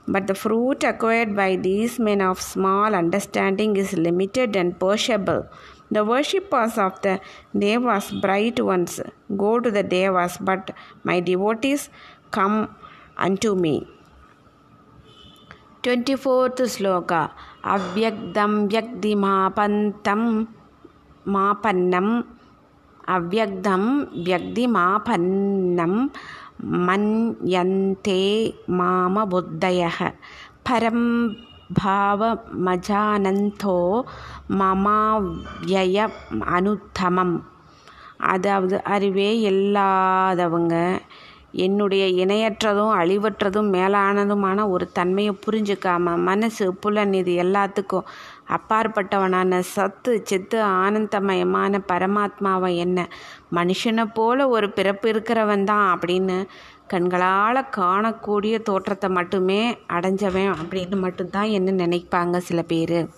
But 0.08 0.26
the 0.26 0.34
fruit 0.34 0.82
acquired 0.84 1.36
by 1.36 1.56
these 1.56 1.98
men 1.98 2.22
of 2.22 2.40
small 2.40 2.94
understanding 2.94 3.76
is 3.76 3.92
limited 3.92 4.56
and 4.56 4.78
perishable. 4.80 5.42
The 5.90 6.02
worshippers 6.02 6.78
of 6.78 6.94
the 7.02 7.20
Devas, 7.56 8.10
bright 8.12 8.58
ones, 8.58 9.00
go 9.36 9.60
to 9.60 9.70
the 9.70 9.82
Devas, 9.82 10.38
but 10.40 10.70
my 11.04 11.20
devotees 11.20 11.90
come 12.32 12.58
unto 13.18 13.52
me. 13.54 13.74
24th 15.84 16.62
sloka 16.74 17.20
అవ్యక్తం 17.66 18.52
వ్యక్తి 18.66 19.10
మాపంతం 19.14 20.20
మాపన్నం 21.26 22.06
అవ్యక్తం 23.08 23.82
వ్యక్తి 24.26 24.64
మాపన్నం 24.66 25.92
మన్యంతే 26.86 28.20
మామ 28.70 29.24
బుద్ధయ 29.24 29.82
పరం 30.68 31.00
భావమజానంతో 31.78 33.76
మమావ్యయ 34.60 35.98
అనుத்தமம் 36.48 37.36
அதாவது 38.20 38.76
அறிவே 38.86 39.30
இல்லாதவங்க 39.42 40.74
என்னுடைய 41.52 42.26
இணையற்றதும் 42.26 42.92
அழிவற்றதும் 42.94 43.68
மேலானதுமான 43.72 44.68
ஒரு 44.68 44.92
தன்மையை 44.92 45.38
புரிஞ்சுக்காம 45.46 46.16
மனசு 46.18 46.74
புலன் 46.74 47.12
இது 47.12 47.32
எல்லாத்துக்கும் 47.42 48.08
அப்பாற்பட்டவனான 48.48 49.58
சத்து 49.58 50.20
சித்து 50.24 50.62
ஆனந்தமயமான 50.62 51.80
பரமாத்மாவை 51.88 52.76
என்ன? 52.76 53.08
மனுஷனை 53.54 54.04
போல 54.14 54.48
ஒரு 54.48 54.70
பிறப்பு 54.70 55.10
இருக்கிறவன் 55.10 55.64
தான் 55.64 55.98
அப்படின்னு 55.98 56.46
கண்களால் 56.86 57.66
காணக்கூடிய 57.76 58.62
தோற்றத்தை 58.62 59.10
மட்டுமே 59.10 59.78
அடைஞ்சவன் 59.88 60.54
அப்படின்னு 60.60 60.96
மட்டும்தான் 60.96 61.44
என்ன 61.44 61.86
நினைப்பாங்க 61.86 62.36
சில 62.36 62.62
பேர். 62.62 63.08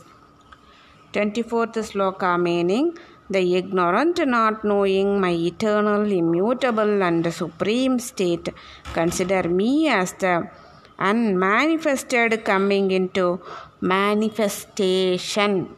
Twenty 1.13 1.43
fourth 1.51 1.83
sloka 1.93 2.33
meaning 2.39 2.91
the 3.31 3.57
ignorant 3.57 4.21
not 4.27 4.65
knowing 4.65 5.21
my 5.21 5.31
eternal, 5.31 6.11
immutable, 6.11 7.03
and 7.03 7.33
supreme 7.33 7.99
state, 7.99 8.49
consider 8.93 9.49
me 9.49 9.89
as 9.89 10.13
the 10.15 10.51
unmanifested 10.99 12.45
coming 12.45 12.91
into 12.91 13.41
manifestation. 13.81 15.75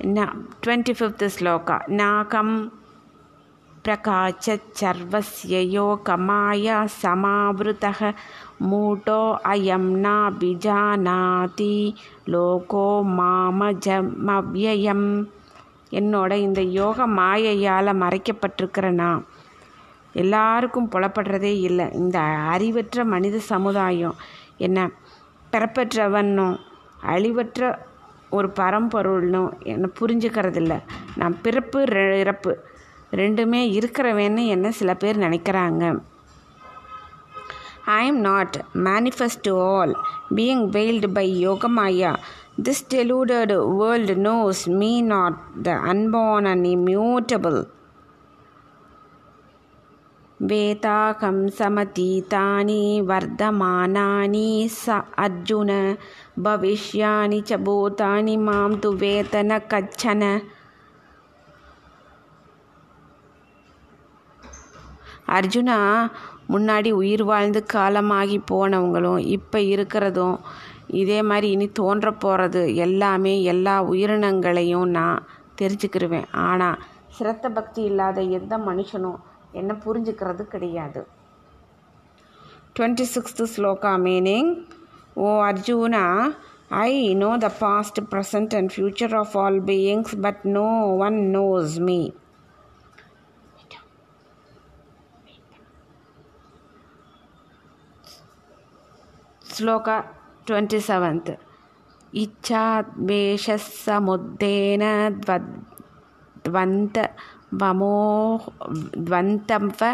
Now, 0.00 0.32
25th 0.62 1.22
is 1.22 1.36
Loka. 1.38 1.86
Nakam 1.88 2.70
नाकं 3.77 3.81
प्रकाशच्चर्वस्य 3.83 5.61
Yogmaya 5.67 6.77
समावृतः 6.93 7.99
मूटो 8.63 9.21
अयं 9.45 9.85
नाभिजानाति 10.03 11.75
லோகோ 12.29 12.85
மாமஜமவ்யயம் 13.17 15.07
என்னோட 15.91 16.31
இந்த 16.37 16.61
யோக 16.77 17.07
மாயையால் 17.17 17.99
மறைக்கப்பட்டிருக்கிற 18.03 18.85
நான் 18.93 19.19
எல்லாருக்கும் 20.15 20.91
புலப்படுறதே 20.93 21.53
இல்லை 21.67 21.85
இந்த 21.93 22.17
அறிவற்ற 22.53 23.05
மனித 23.05 23.41
சமுதாயம் 23.49 24.15
என்ன 24.57 24.79
பிறப்பற்றவனும் 25.53 26.55
அழிவற்ற 27.07 27.61
ஒரு 28.29 28.49
பரம்பொருள்னும் 28.55 29.49
என்னை 29.71 29.89
புரிஞ்சுக்கிறதில்ல 29.99 30.75
நான் 31.15 31.35
பிறப்பு 31.41 31.81
இறப்பு 32.19 32.53
ரெண்டுமே 33.21 33.61
இருக்கிறவன்னு 33.77 34.43
என்ன 34.55 34.71
சில 34.79 34.93
பேர் 35.03 35.23
நினைக்கிறாங்க 35.25 35.93
I 37.85 38.03
am 38.05 38.21
not 38.21 38.51
manifest 38.73 39.43
to 39.43 39.53
all, 39.57 39.93
being 40.33 40.71
veiled 40.71 41.13
by 41.13 41.25
Yogamaya. 41.25 42.11
This 42.57 42.81
deluded 42.81 43.49
world 43.49 44.15
knows 44.17 44.67
me 44.69 45.01
not, 45.01 45.33
the 45.61 45.75
unborn 45.91 46.45
and 46.47 46.65
immutable. 46.65 47.59
वेताकं 50.41 51.47
समतीतानि 51.57 52.83
वर्धमानानि 53.09 54.47
स 54.71 54.89
अर्जुन 55.25 55.69
भविष्यानि 56.45 57.39
च 57.41 57.59
भूतानि 57.67 58.35
मां 58.47 58.75
तु 58.83 58.91
वेतन 59.03 59.57
कच्छन 59.73 60.23
அர்ஜுனா 65.36 65.78
முன்னாடி 66.52 66.90
உயிர் 66.90 67.22
வாழ்ந்து 67.22 67.60
காலமாகி 67.66 68.38
போனவங்களும் 68.50 69.18
இப்போ 69.36 69.58
இருக்கிறதும் 69.74 70.36
இதே 71.00 71.22
மாதிரி 71.22 71.48
இனி 71.50 71.66
தோன்ற 71.68 72.10
போகிறது 72.12 72.62
எல்லாமே 72.76 73.42
எல்லா 73.42 73.74
உயிரினங்களையும் 73.82 74.88
நான் 74.88 75.26
தெரிஞ்சுக்கிருவேன். 75.60 76.28
ஆனால் 76.32 76.78
சிரத்த 77.18 77.46
பக்தி 77.48 77.82
இல்லாத 77.82 78.20
எந்த 78.38 78.54
மனுஷனும் 78.58 79.18
என்ன 79.52 79.72
புரிஞ்சுக்கிறது 79.84 80.42
கிடையாது. 80.46 81.00
Twenty 82.76 83.06
sixth 83.14 83.42
sloka 83.54 83.92
meaning 84.06 84.50
O 85.14 85.28
Arjuna 85.44 86.04
I 86.68 86.92
know 87.14 87.30
the 87.44 87.48
past 87.58 88.00
present 88.10 88.54
and 88.54 88.70
future 88.74 89.14
of 89.14 89.34
all 89.36 89.60
beings 89.62 90.14
but 90.20 90.42
no 90.56 90.68
one 91.06 91.18
knows 91.36 91.76
me 91.88 92.00
श्लोक 99.57 99.89
ट्वेण्टि 100.47 100.79
सेवेन्त् 100.81 101.31
इच्छाद्वेषसमुद्देन 102.13 104.83
द्वन्द्वमो 106.45 107.97
द्वन्द्व 108.99 109.85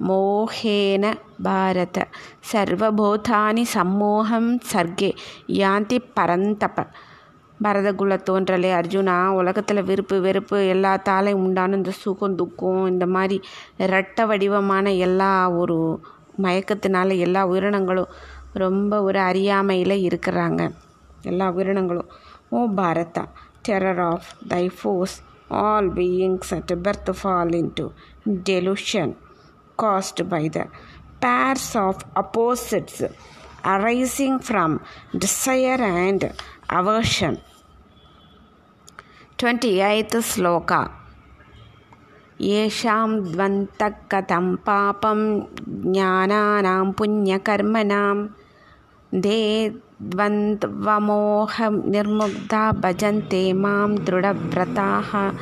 மோகேன 0.00 1.14
பாரத 1.42 2.06
சர்வபூதானி 2.50 3.64
சம்மோகம் 3.74 4.58
சர்க்கே 4.72 5.14
யாந்தி 5.60 6.00
பரந்தப 6.16 6.86
பரதகுல 7.60 8.18
தோன்றலே 8.28 8.72
அர்ஜுனா 8.72 9.32
உலகத்தில் 9.32 9.82
விருப்பு 9.82 10.20
வெறுப்பு 10.20 10.74
எல்லாத்தாலையும் 10.74 11.38
உண்டான 11.38 11.76
இந்த 11.76 11.92
சுகம் 12.00 12.34
துக்கம் 12.34 12.86
இந்த 12.86 13.06
மாதிரி 13.06 13.40
இரட்ட 13.78 14.26
வடிவமான 14.26 14.98
எல்லா 14.98 15.60
ஒரு 15.60 16.00
மயக்கத்தினால 16.42 17.18
எல்லா 17.18 17.48
உயிரினங்களும் 17.48 18.08
ரொம்ப 18.64 19.00
ஒரு 19.08 19.20
அறியாமையில் 19.30 19.96
இருக்கிறாங்க 20.08 20.62
எல்லா 21.30 21.46
உயிரினங்களும் 21.50 22.10
O 22.50 22.60
Bharata 22.78 23.24
terror 23.68 24.02
of 24.12 24.28
thy 24.52 24.64
force 24.78 25.16
all 25.62 25.88
beings 25.98 26.52
at 26.58 26.74
birth 26.86 27.12
fall 27.20 27.54
in 27.60 27.72
to 27.80 27.86
delusion 28.50 29.14
cast 29.78 30.22
by 30.34 30.44
the 30.56 30.60
pairs 31.20 31.74
of 31.76 31.96
opposites 32.14 33.02
arising 33.64 34.38
from 34.38 34.70
desire 35.14 35.82
and 36.00 36.22
aversion. 36.70 37.34
28th 39.38 40.16
sloka 40.32 40.80
येषां 42.40 43.08
द्वन्द्वः 43.24 43.92
कथं 44.12 44.46
पापं 44.66 45.20
ज्ञानानां 45.84 46.84
पुण्यकर्मणां 46.92 48.16
दे 49.12 49.72
द्वन्द्वमोहनिर्मुग्धा 50.06 52.80
भजन्ते 52.80 53.56
मां 53.56 54.00
दृढव्रताः 54.00 55.32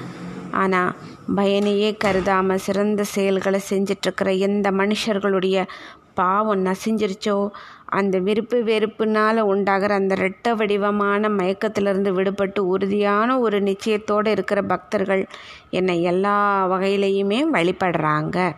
ஆனால் 0.55 0.95
பயனையே 1.37 1.95
கருதாமல் 1.95 2.59
சிறந்த 2.59 3.05
செயல்களை 3.13 3.63
செஞ்சிட்ருக்கிற 3.63 4.39
எந்த 4.39 4.73
மனுஷர்களுடைய 4.73 5.67
பாவம் 6.15 6.63
நசிஞ்சிருச்சோ 6.63 7.51
அந்த 7.93 8.19
விருப்பு 8.19 8.63
வெறுப்புனால் 8.63 9.45
உண்டாகிற 9.45 9.95
அந்த 9.95 10.17
ரெட்ட 10.17 10.55
வடிவமான 10.55 11.35
மயக்கத்திலிருந்து 11.39 12.11
விடுபட்டு 12.11 12.67
உறுதியான 12.67 13.39
ஒரு 13.39 13.61
நிச்சயத்தோடு 13.61 14.31
இருக்கிற 14.31 14.65
பக்தர்கள் 14.65 15.27
என்னை 15.71 16.03
எல்லா 16.03 16.67
வகையிலையுமே 16.67 17.51
வழிபடுறாங்க 17.51 18.55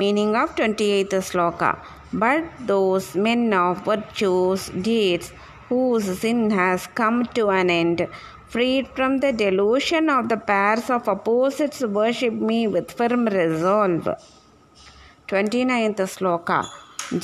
meaning 0.00 0.32
of 0.42 0.54
28th 0.56 1.16
sloka. 1.28 1.70
But 2.12 2.44
those 2.72 3.06
men 3.26 3.52
of 3.52 3.84
virtuous 3.84 4.62
deeds 4.88 5.32
whose 5.68 6.06
sin 6.20 6.50
has 6.50 6.86
come 7.00 7.18
to 7.36 7.44
an 7.50 7.68
end, 7.68 7.98
freed 8.52 8.86
from 8.96 9.18
the 9.18 9.32
delusion 9.32 10.04
of 10.08 10.28
the 10.30 10.40
pairs 10.50 10.88
of 10.96 11.08
opposites, 11.14 11.80
worship 12.00 12.34
me 12.50 12.60
with 12.74 12.92
firm 12.98 13.26
resolve. 13.38 14.08
29th 15.28 16.02
sloka 16.14 16.58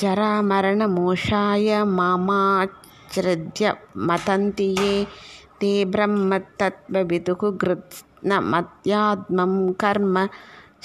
Jara 0.01 0.31
marana 0.43 0.87
moshaya 0.87 1.79
mama 1.87 2.41
जरामरणमोषाय 3.09 3.17
मामाचृत्य 3.17 3.65
मतन्ति 4.09 4.67
ये 4.79 4.93
ते 5.61 5.71
ब्रह्मतत्त्वविदुः 5.93 7.41
गृत्स्नमत्यात्मं 7.63 9.53
karma 9.81 10.23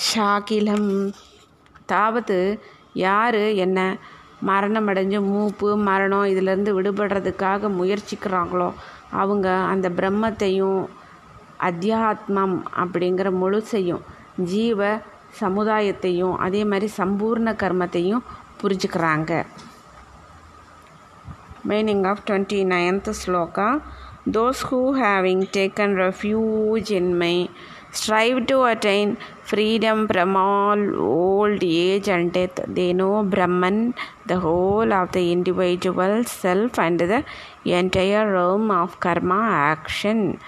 शाकिलम् 0.09 0.91
தாபத்து 1.93 2.39
யார் 3.07 3.43
என்ன? 3.65 3.97
மரணம் 4.41 4.89
அடைஞ்சு 4.89 5.19
மூப்பு 5.25 5.77
மரணம் 5.89 6.25
இதிலேருந்து 6.25 6.71
விடுபடுறதுக்காக 6.77 7.71
முயற்சிக்கிறாங்களோ 7.81 8.69
அவங்க 9.11 9.47
அந்த 9.73 9.87
பிரம்மத்தையும் 9.91 10.81
அத்தியாத்மம் 11.61 12.57
அப்படிங்கிற 12.77 13.31
முழுசையும் 13.43 14.05
ஜீவ 14.53 15.01
சமுதாயத்தையும் 15.41 16.37
அதே 16.37 16.65
மாதிரி 16.65 16.93
சம்பூர்ண 16.97 17.51
கர்மத்தையும் 17.63 18.25
புரிஞ்சுக்கிறாங்க. 18.63 19.33
Meaning 21.69 22.07
of 22.07 22.23
twenty 22.27 22.61
ninth 22.73 23.11
sloka 23.21 23.69
those 24.33 24.63
who 24.71 24.81
having 25.01 25.45
taken 25.57 25.95
refuge 26.03 26.91
in me 26.91 27.51
strive 27.93 28.47
to 28.47 28.63
attain 28.65 29.17
freedom 29.43 30.07
from 30.09 30.37
all 30.37 30.81
old 31.01 31.63
age 31.63 32.09
and 32.09 32.33
death. 32.33 32.61
They 32.67 32.93
know 32.93 33.23
Brahman, 33.23 33.95
the 34.27 34.39
whole 34.41 34.93
of 34.93 35.13
the 35.13 35.33
individual 35.33 36.25
self, 36.25 36.79
and 36.79 37.01
the 37.01 37.25
entire 37.65 38.33
realm 38.33 38.71
of 38.71 38.99
karma 39.01 39.43
action. 39.75 40.41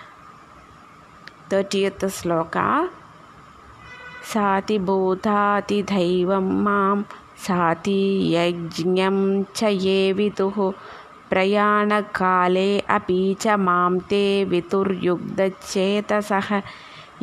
30th 1.51 2.05
sloka 2.19 2.89
साति 4.31 4.79
भूतातिदैवं 4.89 6.49
मां 6.65 7.03
साति 7.45 8.03
यज्ञं 8.35 9.17
च 9.57 9.71
ये 9.85 10.13
विदुः 10.19 10.59
प्रयाणकाले 11.31 12.69
अपि 12.97 13.19
च 13.43 13.57
मां 13.67 13.93
ते 14.11 14.23
वितुर्युग्धचेतसः 14.53 16.51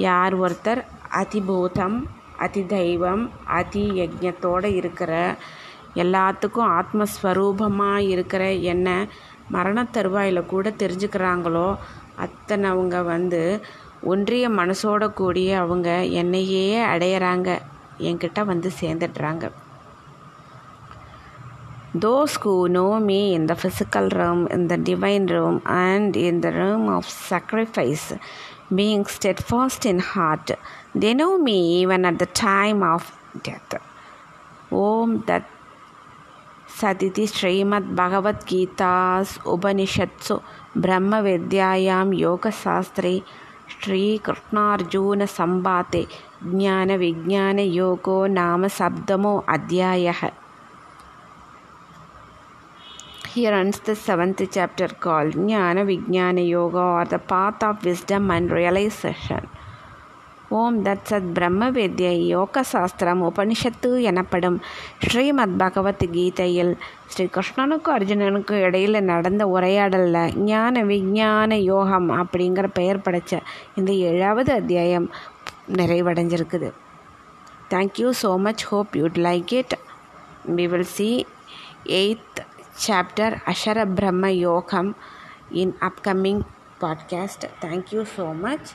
யார் 0.07 0.35
ஒருத்தர் 0.41 0.81
அதிபூதம் 1.21 1.97
அதி 2.37 2.65
தெய்வம் 2.65 3.23
அதி 3.45 3.83
யஜ்ஞத்தோடு 4.01 4.69
இருக்கிற 4.75 5.13
எல்லாத்துக்கும் 5.95 6.69
ஆத்மஸ்வரூபமாக 6.79 8.07
இருக்கிற 8.07 8.43
என்ன 8.71 9.07
மரண 9.49 9.83
தருவாயில் 9.83 10.45
கூட 10.45 10.69
தெரிஞ்சுக்கிறாங்களோ 10.69 11.77
அத்தனவங்க 12.23 13.03
வந்து 13.05 13.41
ஒன்றிய 14.03 14.49
மனசோட 14.49 15.13
கூடிய 15.13 15.59
அவங்க 15.59 15.89
என்னையே 16.19 16.67
அடையிறாங்க 16.85 17.49
என்கிட்ட 17.99 18.45
வந்து 18.45 18.69
சேர்ந்துடுறாங்க. 18.81 19.51
Those 22.01 22.35
who 22.43 22.67
know 22.69 22.87
me 22.99 23.19
in 23.29 23.55
the 23.63 24.07
realm 24.09 24.49
in the 24.49 24.77
divine 24.77 25.25
realm 25.25 25.61
and 25.63 26.15
realm, 26.15 26.23
and 26.23 26.27
in 26.27 26.43
the 26.43 26.49
realm 26.49 27.01
being 28.73 29.05
steadfast 29.05 29.85
in 29.85 29.99
heart, 29.99 30.51
they 30.93 31.13
know 31.13 31.37
me 31.37 31.81
even 31.81 32.05
at 32.05 32.19
the 32.19 32.25
time 32.25 32.83
of 32.83 33.11
death. 33.43 33.75
Om 34.71 35.23
Tat 35.23 35.43
Saditi 36.67 37.25
Srimad 37.27 37.95
Bhagavad 37.95 38.45
Gita's 38.45 39.37
Upanishatsu 39.39 40.41
Brahma 40.75 41.23
Vidyayam 41.23 42.17
Yoga 42.17 42.49
Sastri 42.49 43.23
Shri 43.67 44.19
Krishnarjuna 44.23 45.27
Sambate 45.27 46.07
Jnana 46.43 46.97
Vijnana 46.97 47.65
Yogo 47.73 48.29
Nama 48.29 48.67
Sabdamo 48.67 49.43
Adhyayah 49.45 50.31
Here 53.31 53.53
ends 53.53 53.79
the 53.87 53.93
seventh 53.95 54.41
chapter 54.49 54.87
called 54.87 55.33
Jnana 55.33 55.81
Vijnana 55.89 56.43
Yoga 56.47 56.83
or 56.97 57.05
the 57.05 57.19
path 57.31 57.61
of 57.63 57.83
wisdom 57.83 58.31
and 58.35 58.49
realization. 58.59 59.43
ஓம் 60.59 60.77
தத் 60.85 61.03
சத் 61.09 61.27
பிரம்ம 61.33 61.63
வித்யை 61.71 62.13
யோக 62.27 62.63
சாஸ்திரம் 62.63 63.21
உபனிஷத்து 63.27 63.89
எனப்படும் 64.01 64.57
ஸ்ரீமத் 65.07 65.55
பகவத் 65.57 66.05
கீதையில் 66.15 66.73
ஸ்ரீ 67.07 67.25
கிருஷ்ணனுக்கும் 67.25 67.95
அர்ஜுனனுக்கும் 67.97 68.63
இடையில் 68.67 69.03
நடந்த 69.11 69.45
உரையாடலில் 69.47 70.39
ஞான 70.49 70.83
விஞ்ஞான 70.83 71.59
யோகம் 71.71 72.09
அப்படிங்கிற 72.21 72.67
பெயர் 72.73 73.01
படைத்த 73.01 73.41
இந்த 73.75 73.91
ஏழாவது 73.91 74.53
அத்தியாயம் 74.53 75.09
நிறைவடைஞ்சிருக்குது. 75.73 76.71
Thank you 77.69 78.11
so 78.23 78.31
much 78.47 78.65
hope 78.71 78.93
you'd 78.93 79.19
like 79.29 79.53
it 79.61 79.75
we 80.55 80.67
will 80.73 80.91
see 80.97 81.09
eighth 82.01 82.39
chapter 82.79 83.41
Ashara 83.45 83.83
Brahma 83.85 84.27
Yogam 84.27 84.95
in 85.51 85.75
upcoming 85.81 86.45
podcast. 86.79 87.49
Thank 87.59 87.91
you 87.91 88.05
so 88.05 88.33
much. 88.33 88.71